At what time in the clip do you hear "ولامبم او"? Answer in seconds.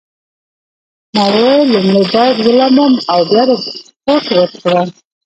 2.45-3.19